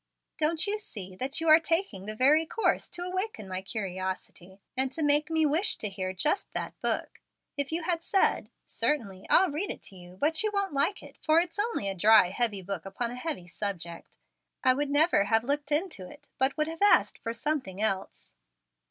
"Don't 0.39 0.65
you 0.65 0.79
see 0.79 1.15
that 1.17 1.39
you 1.39 1.47
are 1.47 1.59
taking 1.59 2.07
the 2.07 2.15
very 2.15 2.43
course 2.47 2.89
to 2.89 3.03
awaken 3.03 3.47
my 3.47 3.61
curiosity, 3.61 4.59
and 4.75 4.91
to 4.93 5.03
make 5.03 5.29
me 5.29 5.45
wish 5.45 5.75
to 5.75 5.89
hear 5.89 6.11
just 6.11 6.51
that 6.53 6.73
book? 6.81 7.21
If 7.55 7.71
you 7.71 7.83
had 7.83 8.01
said, 8.01 8.49
'Certainly, 8.65 9.27
I'll 9.29 9.51
read 9.51 9.69
it 9.69 9.83
to 9.83 9.95
you, 9.95 10.17
but 10.17 10.41
you 10.41 10.49
won't 10.51 10.73
like 10.73 11.03
it, 11.03 11.17
for 11.23 11.39
it's 11.39 11.59
only 11.59 11.87
a 11.87 11.93
dry, 11.93 12.31
heavy 12.31 12.63
book 12.63 12.87
upon 12.87 13.11
a 13.11 13.15
heavy 13.15 13.45
subject,' 13.45 14.17
I 14.63 14.73
would 14.73 14.89
never 14.89 15.25
have 15.25 15.43
looked 15.43 15.71
into 15.71 16.09
it, 16.09 16.29
but 16.39 16.57
would 16.57 16.67
have 16.67 16.81
asked 16.81 17.19
for 17.19 17.31
something 17.35 17.79
else." 17.79 18.33